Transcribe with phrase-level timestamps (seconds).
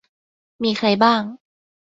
[0.63, 1.21] มีใครบ้าง